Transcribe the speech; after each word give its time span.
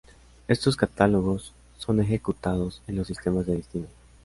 Estos 0.47 0.75
catálogos 0.75 1.53
son 1.77 1.99
ejecutados 1.99 2.81
en 2.87 2.95
los 2.95 3.05
sistemas 3.05 3.45
de 3.45 3.57
destino. 3.57 3.85